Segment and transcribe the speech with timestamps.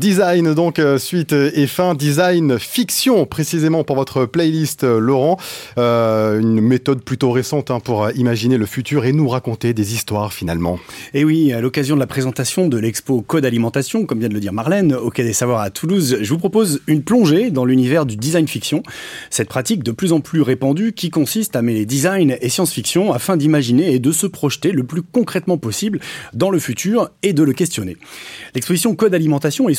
[0.00, 1.94] Design, donc, euh, suite et fin.
[1.94, 5.36] Design fiction, précisément pour votre playlist, euh, Laurent.
[5.76, 10.32] Euh, une méthode plutôt récente hein, pour imaginer le futur et nous raconter des histoires,
[10.32, 10.78] finalement.
[11.12, 14.40] Et oui, à l'occasion de la présentation de l'expo Code Alimentation, comme vient de le
[14.40, 18.06] dire Marlène, au Quai des Savoirs à Toulouse, je vous propose une plongée dans l'univers
[18.06, 18.82] du design fiction.
[19.28, 23.36] Cette pratique de plus en plus répandue qui consiste à mêler design et science-fiction afin
[23.36, 26.00] d'imaginer et de se projeter le plus concrètement possible
[26.32, 27.98] dans le futur et de le questionner.
[28.54, 29.74] L'exposition Code Alimentation est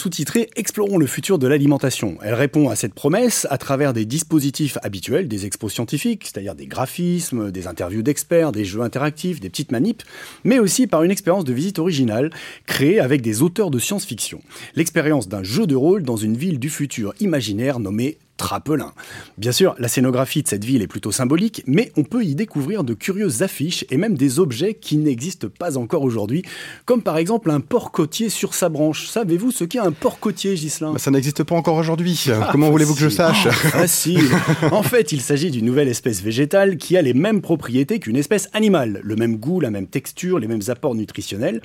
[0.56, 2.18] Explorons le futur de l'alimentation.
[2.22, 6.68] Elle répond à cette promesse à travers des dispositifs habituels des expos scientifiques, c'est-à-dire des
[6.68, 10.04] graphismes, des interviews d'experts, des jeux interactifs, des petites manips,
[10.44, 12.30] mais aussi par une expérience de visite originale
[12.66, 14.42] créée avec des auteurs de science-fiction.
[14.76, 18.92] L'expérience d'un jeu de rôle dans une ville du futur imaginaire nommée Trapelin.
[19.38, 22.84] Bien sûr, la scénographie de cette ville est plutôt symbolique, mais on peut y découvrir
[22.84, 26.42] de curieuses affiches et même des objets qui n'existent pas encore aujourd'hui,
[26.86, 29.06] comme par exemple un porc côtier sur sa branche.
[29.06, 32.26] Savez-vous ce qu'est un porc côtier, Gislain bah, Ça n'existe pas encore aujourd'hui.
[32.30, 33.48] Ah, Comment voulez-vous que je sache?
[33.76, 34.18] Ah si
[34.72, 38.50] En fait, il s'agit d'une nouvelle espèce végétale qui a les mêmes propriétés qu'une espèce
[38.54, 41.62] animale, le même goût, la même texture, les mêmes apports nutritionnels.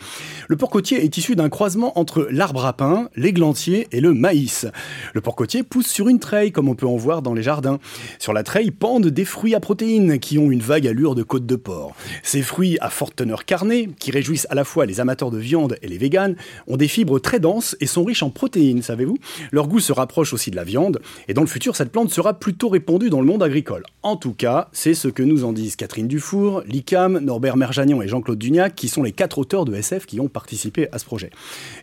[0.46, 4.66] Le porc côtier est issu d'un croisement entre l'arbre à pain, l'églantier et le maïs.
[5.14, 7.78] Le porc côtier pousse sur une treille, comme on peut en voir dans les jardins.
[8.18, 11.46] Sur la treille pendent des fruits à protéines qui ont une vague allure de côte
[11.46, 11.94] de porc.
[12.22, 15.76] Ces fruits à forte teneur carnée, qui réjouissent à la fois les amateurs de viande
[15.82, 16.36] et les véganes,
[16.66, 19.18] ont des fibres très denses et sont riches en protéines, savez-vous
[19.52, 22.34] Leur goût se rapproche aussi de la viande, et dans le futur, cette plante sera
[22.34, 23.84] plutôt répandue dans le monde agricole.
[24.02, 28.08] En tout cas, c'est ce que nous en disent Catherine Dufour, Licam, Norbert Merjanian et
[28.08, 31.30] Jean-Claude Duniac, qui sont les quatre auteurs de SF qui ont participé à ce projet.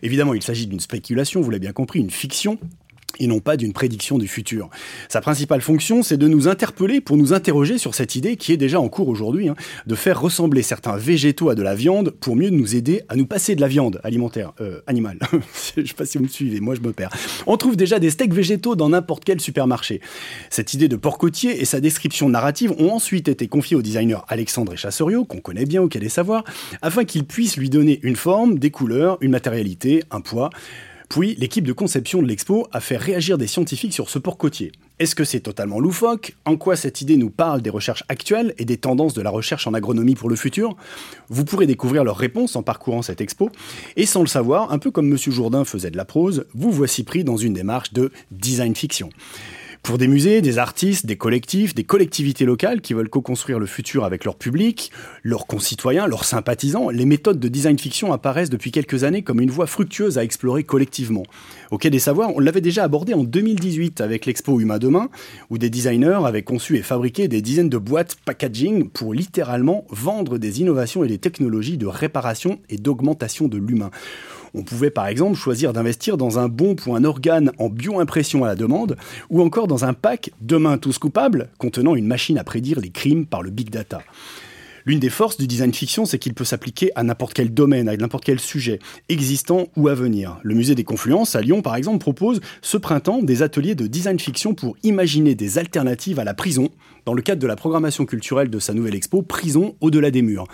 [0.02, 2.58] Évidemment, il s'agit d'une spéculation, vous l'avez bien compris, une fiction,
[3.18, 4.70] et non pas d'une prédiction du futur.
[5.08, 8.56] Sa principale fonction, c'est de nous interpeller pour nous interroger sur cette idée qui est
[8.56, 9.54] déjà en cours aujourd'hui, hein,
[9.86, 13.26] de faire ressembler certains végétaux à de la viande pour mieux nous aider à nous
[13.26, 15.18] passer de la viande alimentaire, euh, animale.
[15.76, 17.10] je sais pas si vous me suivez, moi je me perds.
[17.46, 20.00] On trouve déjà des steaks végétaux dans n'importe quel supermarché.
[20.50, 24.24] Cette idée de porc côtier et sa description narrative ont ensuite été confiées au designer
[24.28, 26.44] Alexandre Chasseriot, qu'on connaît bien au Quai des Savoirs,
[26.82, 30.50] afin qu'il puisse lui donner une forme, des couleurs, une matérialité, un poids.
[31.08, 34.72] Puis, l'équipe de conception de l'expo a fait réagir des scientifiques sur ce port côtier.
[34.98, 36.36] Est-ce que c'est totalement loufoque?
[36.44, 39.66] En quoi cette idée nous parle des recherches actuelles et des tendances de la recherche
[39.66, 40.76] en agronomie pour le futur?
[41.28, 43.50] Vous pourrez découvrir leurs réponses en parcourant cette expo.
[43.96, 45.18] Et sans le savoir, un peu comme M.
[45.18, 49.10] Jourdain faisait de la prose, vous voici pris dans une démarche de design fiction.
[49.84, 54.06] Pour des musées, des artistes, des collectifs, des collectivités locales qui veulent co-construire le futur
[54.06, 54.90] avec leur public,
[55.22, 59.50] leurs concitoyens, leurs sympathisants, les méthodes de design fiction apparaissent depuis quelques années comme une
[59.50, 61.24] voie fructueuse à explorer collectivement.
[61.70, 65.10] Au Quai des Savoirs, on l'avait déjà abordé en 2018 avec l'expo Humain Demain,
[65.50, 70.38] où des designers avaient conçu et fabriqué des dizaines de boîtes packaging pour littéralement vendre
[70.38, 73.90] des innovations et des technologies de réparation et d'augmentation de l'humain.
[74.54, 78.48] On pouvait par exemple choisir d'investir dans un bon pour un organe en bio-impression à
[78.48, 78.96] la demande,
[79.30, 83.26] ou encore dans un pack Demain tous coupables, contenant une machine à prédire les crimes
[83.26, 84.00] par le big data.
[84.86, 87.96] L'une des forces du design fiction, c'est qu'il peut s'appliquer à n'importe quel domaine, à
[87.96, 90.38] n'importe quel sujet, existant ou à venir.
[90.42, 94.18] Le musée des Confluences à Lyon, par exemple, propose ce printemps des ateliers de design
[94.18, 96.68] fiction pour imaginer des alternatives à la prison
[97.06, 100.46] dans le cadre de la programmation culturelle de sa nouvelle expo Prison au-delà des murs.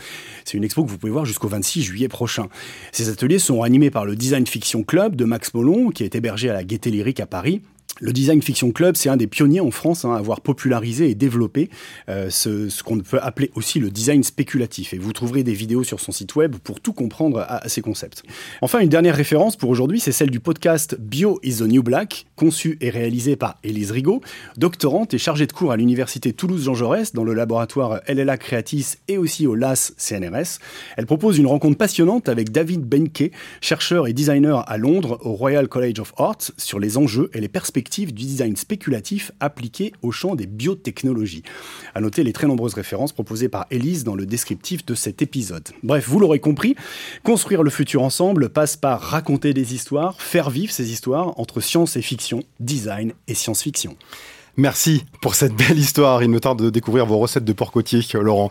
[0.44, 2.48] C'est une expo que vous pouvez voir jusqu'au 26 juillet prochain.
[2.92, 6.50] Ces ateliers sont animés par le Design Fiction Club de Max Molon, qui est hébergé
[6.50, 7.62] à la Gaieté Lyrique à Paris,
[8.00, 11.14] le Design Fiction Club, c'est un des pionniers en France hein, à avoir popularisé et
[11.14, 11.68] développé
[12.08, 14.94] euh, ce, qu'on peut appeler aussi le design spéculatif.
[14.94, 18.22] Et vous trouverez des vidéos sur son site web pour tout comprendre à, ces concepts.
[18.62, 22.26] Enfin, une dernière référence pour aujourd'hui, c'est celle du podcast Bio is the New Black,
[22.36, 24.22] conçu et réalisé par Élise Rigaud,
[24.56, 29.18] doctorante et chargée de cours à l'université Toulouse-Jean Jaurès dans le laboratoire LLA Creatis et
[29.18, 30.58] aussi au LAS CNRS.
[30.96, 35.68] Elle propose une rencontre passionnante avec David Benke, chercheur et designer à Londres au Royal
[35.68, 40.34] College of Art, sur les enjeux et les perspectives du design spéculatif appliqué au champ
[40.34, 41.42] des biotechnologies.
[41.94, 45.68] À noter les très nombreuses références proposées par Elise dans le descriptif de cet épisode.
[45.82, 46.76] Bref, vous l'aurez compris,
[47.24, 51.96] construire le futur ensemble passe par raconter des histoires, faire vivre ces histoires entre science
[51.96, 53.96] et fiction, design et science-fiction.
[54.56, 56.22] Merci pour cette belle histoire.
[56.22, 57.72] Il me tarde de découvrir vos recettes de porc
[58.14, 58.50] Laurent.